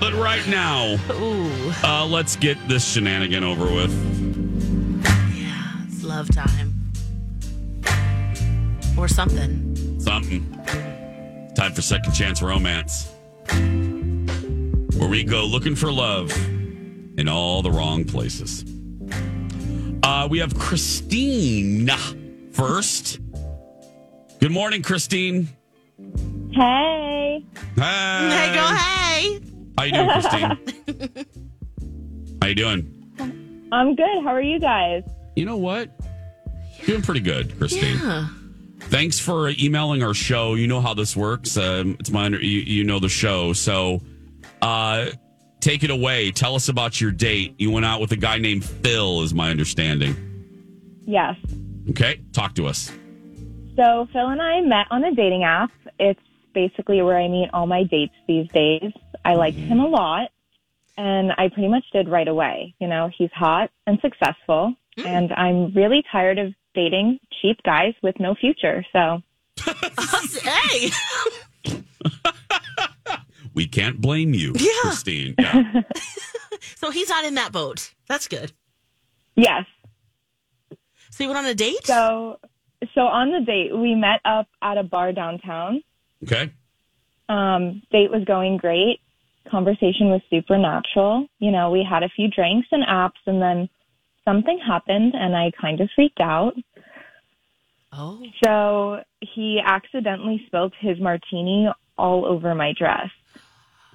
But 0.00 0.12
right 0.14 0.46
now, 0.48 0.96
Ooh, 1.12 1.72
uh, 1.84 2.06
let's 2.06 2.36
get 2.36 2.56
this 2.68 2.84
shenanigan 2.92 3.44
over 3.44 3.64
with. 3.64 3.92
yeah, 5.36 5.84
it's 5.86 6.02
love 6.04 6.28
time. 6.34 6.74
Or 8.96 9.08
something. 9.08 10.00
Something. 10.00 10.44
Time 11.54 11.72
for 11.72 11.82
second 11.82 12.12
chance 12.12 12.42
romance. 12.42 13.10
Where 14.96 15.08
we 15.08 15.22
go 15.24 15.44
looking 15.44 15.74
for 15.76 15.92
love 15.92 16.32
in 17.18 17.28
all 17.28 17.62
the 17.62 17.70
wrong 17.70 18.04
places. 18.04 18.64
Uh, 20.02 20.26
we 20.30 20.38
have 20.38 20.58
Christine 20.58 21.88
first. 22.52 23.18
Good 24.40 24.52
morning, 24.52 24.82
Christine. 24.82 25.48
Hey. 26.52 26.60
Hey. 26.62 27.07
You 29.88 29.94
doing, 29.94 30.10
Christine? 30.10 31.26
How 32.42 32.48
you 32.48 32.54
doing? 32.54 33.68
I'm 33.72 33.94
good. 33.94 34.22
How 34.22 34.30
are 34.30 34.42
you 34.42 34.58
guys? 34.60 35.02
You 35.36 35.44
know 35.44 35.56
what? 35.56 35.90
Doing 36.86 37.02
pretty 37.02 37.20
good, 37.20 37.56
Christine. 37.58 37.98
Yeah. 37.98 38.28
Thanks 38.80 39.18
for 39.18 39.50
emailing 39.50 40.02
our 40.02 40.14
show. 40.14 40.54
You 40.54 40.66
know 40.66 40.80
how 40.80 40.94
this 40.94 41.16
works. 41.16 41.56
Um, 41.56 41.96
it's 41.98 42.10
my 42.10 42.24
under, 42.24 42.40
you, 42.40 42.60
you 42.60 42.84
know 42.84 42.98
the 42.98 43.08
show. 43.08 43.52
So, 43.52 44.00
uh, 44.62 45.10
take 45.60 45.82
it 45.84 45.90
away. 45.90 46.30
Tell 46.30 46.54
us 46.54 46.68
about 46.68 47.00
your 47.00 47.10
date. 47.10 47.54
You 47.58 47.70
went 47.70 47.84
out 47.84 48.00
with 48.00 48.12
a 48.12 48.16
guy 48.16 48.38
named 48.38 48.64
Phil, 48.64 49.22
is 49.22 49.34
my 49.34 49.50
understanding. 49.50 50.16
Yes. 51.04 51.36
Okay, 51.90 52.22
talk 52.32 52.54
to 52.54 52.66
us. 52.66 52.92
So 53.76 54.08
Phil 54.12 54.26
and 54.26 54.42
I 54.42 54.60
met 54.60 54.86
on 54.90 55.04
a 55.04 55.14
dating 55.14 55.44
app. 55.44 55.70
It's 55.98 56.20
basically 56.54 57.02
where 57.02 57.18
I 57.18 57.28
meet 57.28 57.48
all 57.52 57.66
my 57.66 57.84
dates 57.84 58.14
these 58.26 58.48
days. 58.48 58.92
I 59.24 59.34
liked 59.34 59.56
him 59.58 59.80
a 59.80 59.86
lot 59.86 60.30
and 60.96 61.32
I 61.38 61.48
pretty 61.48 61.68
much 61.68 61.84
did 61.92 62.08
right 62.08 62.26
away. 62.28 62.74
You 62.80 62.88
know, 62.88 63.10
he's 63.16 63.30
hot 63.32 63.70
and 63.86 63.98
successful 64.00 64.74
and 64.96 65.32
I'm 65.32 65.72
really 65.74 66.02
tired 66.10 66.38
of 66.38 66.52
dating 66.74 67.20
cheap 67.40 67.62
guys 67.64 67.94
with 68.02 68.18
no 68.18 68.34
future. 68.34 68.84
So 68.92 69.22
hey. 70.42 70.90
We 73.54 73.66
can't 73.66 74.00
blame 74.00 74.34
you, 74.34 74.52
Yeah. 74.56 74.70
Christine. 74.82 75.34
Yeah. 75.38 75.82
So 76.76 76.90
he's 76.90 77.08
not 77.08 77.24
in 77.24 77.34
that 77.34 77.50
boat. 77.52 77.92
That's 78.08 78.28
good. 78.28 78.52
yes. 79.36 79.64
So 81.10 81.24
you 81.24 81.28
went 81.30 81.38
on 81.38 81.46
a 81.46 81.54
date? 81.54 81.84
So 81.86 82.38
so 82.94 83.00
on 83.02 83.30
the 83.32 83.40
date 83.40 83.76
we 83.76 83.94
met 83.96 84.20
up 84.24 84.46
at 84.62 84.76
a 84.78 84.82
bar 84.84 85.12
downtown. 85.12 85.82
Okay. 86.24 86.52
Um, 87.28 87.82
date 87.90 88.10
was 88.12 88.24
going 88.24 88.56
great. 88.58 89.00
Conversation 89.50 90.10
was 90.10 90.20
supernatural. 90.30 91.26
You 91.38 91.50
know, 91.50 91.70
we 91.70 91.86
had 91.88 92.02
a 92.02 92.08
few 92.08 92.28
drinks 92.28 92.68
and 92.70 92.84
apps, 92.84 93.20
and 93.26 93.40
then 93.40 93.68
something 94.24 94.58
happened, 94.58 95.14
and 95.14 95.36
I 95.36 95.50
kind 95.60 95.80
of 95.80 95.88
freaked 95.94 96.20
out. 96.20 96.54
oh. 97.92 98.22
So 98.44 99.02
he 99.20 99.60
accidentally 99.64 100.42
spilled 100.46 100.74
his 100.78 101.00
martini 101.00 101.68
all 101.96 102.24
over 102.26 102.54
my 102.54 102.72
dress. 102.78 103.10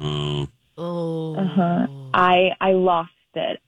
Oh, 0.00 0.48
Oh. 0.78 1.36
Uh-huh. 1.36 1.86
I 2.14 2.50
I 2.60 2.72
lost 2.72 3.10
it. 3.34 3.60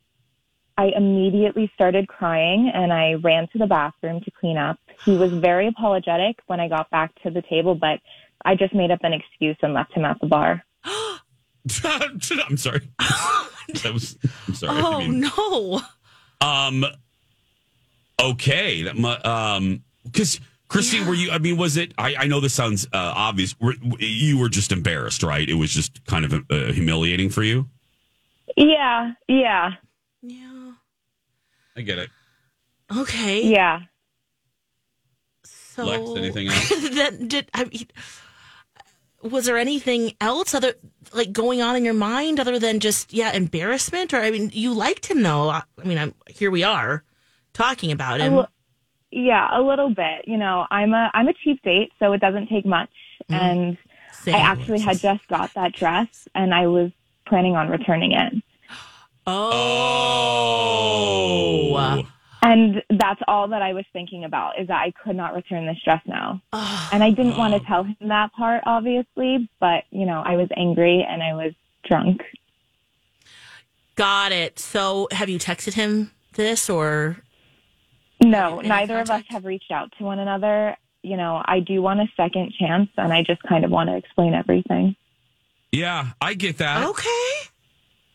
I 0.76 0.86
immediately 0.96 1.70
started 1.74 2.08
crying 2.08 2.70
and 2.74 2.92
I 2.92 3.14
ran 3.14 3.46
to 3.52 3.58
the 3.58 3.66
bathroom 3.66 4.20
to 4.22 4.30
clean 4.32 4.56
up. 4.56 4.78
He 5.04 5.16
was 5.16 5.32
very 5.32 5.68
apologetic 5.68 6.40
when 6.46 6.58
I 6.58 6.68
got 6.68 6.90
back 6.90 7.14
to 7.22 7.30
the 7.30 7.42
table, 7.42 7.76
but 7.76 8.00
I 8.44 8.56
just 8.56 8.74
made 8.74 8.90
up 8.90 8.98
an 9.04 9.12
excuse 9.12 9.56
and 9.62 9.72
left 9.72 9.92
him 9.92 10.04
at 10.04 10.18
the 10.20 10.26
bar. 10.26 10.64
I'm 11.84 12.56
sorry. 12.56 12.88
That 13.82 13.94
was. 13.94 14.18
I'm 14.46 14.54
sorry. 14.54 14.76
I 14.78 14.82
Oh 14.84 14.98
mean- 15.00 15.20
no. 15.20 15.80
Um. 16.40 16.84
Okay. 18.20 18.82
That 18.82 18.96
mu- 18.96 19.16
um. 19.24 19.82
Because 20.04 20.38
Christine, 20.68 21.06
were 21.06 21.14
you? 21.14 21.30
I 21.30 21.38
mean, 21.38 21.56
was 21.56 21.76
it? 21.78 21.92
I, 21.96 22.14
I 22.16 22.26
know 22.26 22.40
this 22.40 22.52
sounds 22.52 22.84
uh, 22.92 23.12
obvious. 23.16 23.58
Were, 23.60 23.74
you 23.98 24.38
were 24.38 24.50
just 24.50 24.70
embarrassed, 24.70 25.22
right? 25.22 25.48
It 25.48 25.54
was 25.54 25.70
just 25.72 26.04
kind 26.06 26.24
of 26.26 26.34
uh, 26.50 26.72
humiliating 26.72 27.30
for 27.30 27.42
you. 27.42 27.66
Yeah, 28.56 29.12
yeah, 29.28 29.72
Yeah. 30.22 30.72
I 31.76 31.80
get 31.80 31.98
it. 31.98 32.10
Okay. 32.94 33.46
yeah. 33.48 33.80
So 35.44 35.84
Lex, 35.86 36.10
anything 36.16 36.48
else? 36.48 36.68
that 36.94 37.28
did 37.28 37.50
I 37.54 37.64
mean, 37.64 37.88
was 39.30 39.46
there 39.46 39.56
anything 39.56 40.12
else 40.20 40.54
other 40.54 40.74
like 41.12 41.32
going 41.32 41.60
on 41.62 41.76
in 41.76 41.84
your 41.84 41.94
mind 41.94 42.38
other 42.38 42.58
than 42.58 42.78
just 42.78 43.12
yeah 43.12 43.32
embarrassment 43.32 44.12
or 44.14 44.18
I 44.18 44.30
mean 44.30 44.50
you 44.52 44.72
liked 44.72 45.06
him 45.06 45.22
though 45.22 45.48
I, 45.48 45.62
mean 45.84 45.98
I'm, 45.98 46.14
here 46.28 46.50
we 46.50 46.62
are 46.62 47.02
talking 47.52 47.90
about 47.90 48.20
him 48.20 48.44
yeah, 49.14 49.48
a 49.56 49.62
little 49.62 49.90
bit. 49.90 50.26
You 50.26 50.36
know, 50.36 50.66
I'm 50.72 50.92
a 50.92 51.08
I'm 51.14 51.28
a 51.28 51.32
cheap 51.32 51.62
date, 51.62 51.92
so 52.00 52.12
it 52.12 52.20
doesn't 52.20 52.48
take 52.48 52.66
much. 52.66 52.90
Mm-hmm. 53.30 53.34
And 53.34 53.78
Same. 54.12 54.34
I 54.34 54.38
actually 54.38 54.80
had 54.80 54.98
just 54.98 55.28
got 55.28 55.54
that 55.54 55.72
dress, 55.72 56.26
and 56.34 56.52
I 56.52 56.66
was 56.66 56.90
planning 57.26 57.54
on 57.54 57.68
returning 57.68 58.12
it. 58.12 58.34
Oh. 59.26 60.04
And 62.44 62.82
that's 62.90 63.22
all 63.26 63.48
that 63.48 63.62
I 63.62 63.72
was 63.72 63.86
thinking 63.94 64.24
about 64.24 64.60
is 64.60 64.68
that 64.68 64.78
I 64.78 64.92
could 65.02 65.16
not 65.16 65.34
return 65.34 65.64
this 65.64 65.78
dress 65.82 66.02
now. 66.04 66.42
And 66.92 67.02
I 67.02 67.08
didn't 67.08 67.38
want 67.38 67.54
to 67.54 67.60
tell 67.60 67.84
him 67.84 67.96
that 68.02 68.34
part, 68.34 68.62
obviously, 68.66 69.48
but 69.60 69.84
you 69.90 70.04
know, 70.04 70.22
I 70.22 70.36
was 70.36 70.48
angry 70.54 71.02
and 71.08 71.22
I 71.22 71.32
was 71.32 71.54
drunk. 71.88 72.20
got 73.96 74.30
it 74.32 74.58
so 74.58 75.08
have 75.12 75.28
you 75.30 75.38
texted 75.38 75.72
him 75.72 76.10
this 76.34 76.68
or 76.68 77.16
No, 78.20 78.58
Any 78.58 78.68
neither 78.68 78.98
of 78.98 79.08
us 79.08 79.22
have 79.28 79.46
reached 79.46 79.70
out 79.70 79.92
to 79.96 80.04
one 80.04 80.18
another. 80.18 80.76
You 81.02 81.16
know, 81.16 81.42
I 81.46 81.60
do 81.60 81.80
want 81.80 82.00
a 82.00 82.08
second 82.14 82.52
chance 82.58 82.90
and 82.98 83.10
I 83.10 83.22
just 83.22 83.42
kind 83.44 83.64
of 83.64 83.70
want 83.70 83.88
to 83.88 83.96
explain 83.96 84.34
everything. 84.34 84.96
Yeah, 85.72 86.10
I 86.20 86.34
get 86.34 86.58
that. 86.58 86.86
okay 86.88 87.30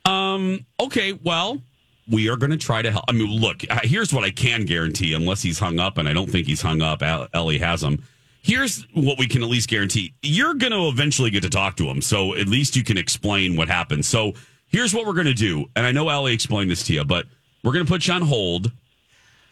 Um. 0.06 0.66
Okay. 0.80 1.14
Well, 1.14 1.62
we 2.10 2.30
are 2.30 2.38
going 2.38 2.52
to 2.52 2.58
try 2.58 2.82
to 2.82 2.92
help. 2.92 3.06
I 3.08 3.12
mean, 3.12 3.30
look. 3.40 3.64
Here's 3.84 4.14
what 4.14 4.24
I 4.24 4.32
can 4.32 4.66
guarantee, 4.66 5.14
unless 5.14 5.42
he's 5.42 5.60
hung 5.60 5.80
up, 5.80 5.98
and 5.98 6.08
I 6.08 6.14
don't 6.14 6.30
think 6.30 6.48
he's 6.48 6.62
hung 6.62 6.82
up. 6.82 7.02
Ellie 7.34 7.60
has 7.60 7.84
him. 7.84 8.04
Here's 8.42 8.84
what 8.94 9.20
we 9.20 9.28
can 9.28 9.44
at 9.44 9.50
least 9.50 9.70
guarantee: 9.70 10.14
you're 10.22 10.54
going 10.54 10.72
to 10.72 10.88
eventually 10.88 11.30
get 11.30 11.44
to 11.44 11.50
talk 11.50 11.76
to 11.78 11.86
him, 11.86 12.02
so 12.02 12.36
at 12.36 12.48
least 12.48 12.76
you 12.76 12.84
can 12.84 12.98
explain 12.98 13.56
what 13.56 13.68
happened. 13.68 14.06
So 14.06 14.34
here's 14.68 14.94
what 14.94 15.06
we're 15.06 15.14
going 15.14 15.28
to 15.28 15.34
do, 15.34 15.66
and 15.76 15.86
I 15.86 15.92
know 15.92 16.10
Ellie 16.10 16.34
explained 16.34 16.72
this 16.72 16.84
to 16.84 16.94
you, 16.94 17.04
but 17.04 17.26
we're 17.64 17.74
going 17.74 17.86
to 17.86 17.92
put 17.92 18.08
you 18.08 18.14
on 18.14 18.22
hold. 18.22 18.72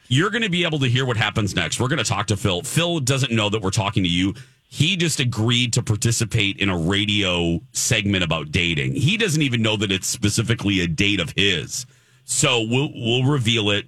You're 0.07 0.30
going 0.30 0.44
to 0.44 0.50
be 0.50 0.63
able 0.63 0.80
to 0.80 0.88
hear 0.88 1.06
what 1.06 1.18
happens 1.18 1.54
next. 1.54 1.81
We're 1.81 1.89
going 1.89 1.98
to 1.98 2.06
talk 2.06 2.27
to 2.27 2.38
Phil. 2.38 2.62
Phil 2.62 3.01
doesn't 3.01 3.33
know 3.33 3.50
that 3.50 3.62
we're 3.62 3.71
talking 3.71 4.04
to 4.04 4.09
you. 4.09 4.33
He 4.69 4.95
just 4.95 5.19
agreed 5.19 5.74
to 5.74 5.83
participate 5.83 6.57
in 6.57 6.69
a 6.69 6.77
radio 6.77 7.59
segment 7.74 8.24
about 8.24 8.51
dating. 8.51 8.94
He 8.95 9.18
doesn't 9.18 9.42
even 9.42 9.62
know 9.62 9.75
that 9.75 9.92
it's 9.92 10.07
specifically 10.07 10.80
a 10.80 10.88
date 10.88 11.19
of 11.19 11.33
his. 11.36 11.86
So 12.29 12.62
we'll 12.62 12.91
we'll 12.94 13.24
reveal 13.24 13.69
it, 13.69 13.85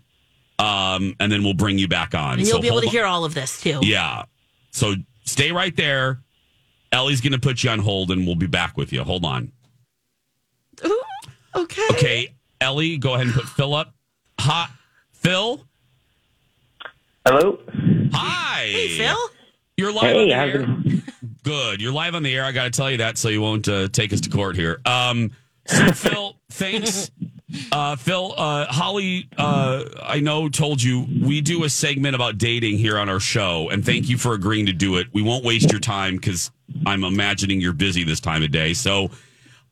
um, 0.59 1.13
and 1.19 1.30
then 1.30 1.44
we'll 1.44 1.53
bring 1.53 1.77
you 1.77 1.89
back 1.89 2.15
on. 2.15 2.39
and 2.39 2.47
you'll 2.47 2.56
So 2.57 2.62
be 2.62 2.68
able 2.68 2.80
to 2.81 2.88
on- 2.88 2.91
hear 2.91 3.06
all 3.06 3.25
of 3.25 3.33
this 3.33 3.59
too 3.62 3.81
Yeah. 3.83 4.24
So 4.71 4.95
stay 5.25 5.51
right 5.51 5.75
there. 5.75 6.19
Ellie's 6.94 7.19
going 7.21 7.33
to 7.33 7.39
put 7.39 7.63
you 7.63 7.69
on 7.69 7.80
hold, 7.80 8.12
and 8.12 8.25
we'll 8.25 8.36
be 8.38 8.47
back 8.47 8.77
with 8.77 8.94
you. 8.94 9.03
Hold 9.03 9.25
on. 9.25 9.51
Ooh, 10.86 11.01
okay. 11.56 11.81
Okay, 11.91 12.33
Ellie, 12.62 12.97
go 12.97 13.13
ahead 13.15 13.27
and 13.27 13.36
put 13.36 13.44
Phil 13.45 13.74
up. 13.75 13.94
Hot 14.39 14.71
Phil. 15.12 15.65
Hello. 17.27 17.59
Hi. 18.13 18.65
Hey, 18.71 18.97
Phil. 18.97 19.18
You're 19.77 19.92
live 19.92 20.03
Hey, 20.03 20.21
on 20.24 20.27
the 20.30 20.35
how's 20.35 20.50
air. 20.56 20.62
it? 20.85 21.03
Good. 21.44 21.81
You're 21.81 21.92
live 21.92 22.15
on 22.15 22.24
the 22.24 22.33
air. 22.33 22.45
I 22.45 22.51
got 22.53 22.63
to 22.63 22.69
tell 22.71 22.89
you 22.89 22.97
that 22.97 23.18
so 23.18 23.27
you 23.30 23.42
won't 23.42 23.68
uh, 23.68 23.89
take 23.89 24.13
us 24.13 24.21
to 24.21 24.30
court 24.30 24.56
here. 24.56 24.80
Um, 24.85 25.31
so, 25.65 25.92
Phil, 25.92 26.35
thanks. 26.50 27.12
Uh, 27.71 27.95
Phil, 27.95 28.33
uh, 28.37 28.65
Holly, 28.67 29.27
uh, 29.37 29.83
I 30.03 30.19
know 30.19 30.49
told 30.49 30.81
you 30.83 31.07
we 31.23 31.41
do 31.41 31.63
a 31.63 31.69
segment 31.69 32.15
about 32.15 32.37
dating 32.37 32.77
here 32.77 32.97
on 32.97 33.09
our 33.09 33.19
show, 33.19 33.69
and 33.69 33.83
thank 33.83 34.07
you 34.09 34.17
for 34.17 34.33
agreeing 34.33 34.67
to 34.67 34.73
do 34.73 34.97
it. 34.97 35.07
We 35.13 35.21
won't 35.21 35.43
waste 35.43 35.71
your 35.71 35.79
time 35.79 36.15
because 36.15 36.51
I'm 36.85 37.03
imagining 37.03 37.59
you're 37.59 37.73
busy 37.73 38.03
this 38.03 38.19
time 38.19 38.43
of 38.43 38.51
day. 38.51 38.73
So, 38.73 39.09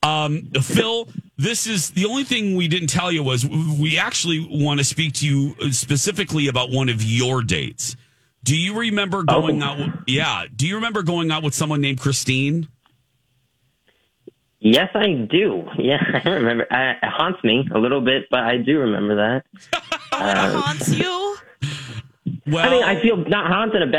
um, 0.02 0.50
Phil, 0.60 1.08
this 1.36 1.66
is 1.68 1.90
the 1.90 2.06
only 2.06 2.24
thing 2.24 2.56
we 2.56 2.66
didn't 2.68 2.88
tell 2.88 3.12
you 3.12 3.22
was 3.22 3.46
we 3.46 3.96
actually 3.98 4.46
want 4.50 4.78
to 4.78 4.84
speak 4.84 5.12
to 5.14 5.26
you 5.26 5.72
specifically 5.72 6.48
about 6.48 6.70
one 6.70 6.88
of 6.88 7.02
your 7.02 7.42
dates. 7.42 7.96
Do 8.44 8.56
you 8.56 8.78
remember 8.78 9.22
going 9.24 9.62
Oh. 9.62 9.66
out? 9.66 9.78
Yeah. 10.06 10.46
Do 10.54 10.66
you 10.66 10.76
remember 10.76 11.02
going 11.02 11.30
out 11.30 11.42
with 11.42 11.54
someone 11.54 11.80
named 11.80 11.98
Christine? 12.00 12.68
Yes, 14.60 14.90
I 14.94 15.12
do. 15.30 15.64
Yeah, 15.78 16.02
I 16.24 16.28
remember. 16.28 16.64
Uh, 16.72 16.92
it 17.02 17.10
haunts 17.10 17.42
me 17.44 17.68
a 17.74 17.78
little 17.78 18.00
bit, 18.00 18.24
but 18.30 18.40
I 18.40 18.58
do 18.58 18.78
remember 18.80 19.16
that. 19.16 19.44
Oh, 20.12 20.18
it 20.20 20.36
haunts 20.36 20.88
you. 20.94 21.36
Well, 22.46 22.66
I 22.66 22.70
mean, 22.70 22.82
I 22.82 23.00
feel 23.00 23.16
not 23.16 23.46
haunted 23.46 23.82
in 23.82 23.88
a 23.88 23.92
bad 23.92 23.96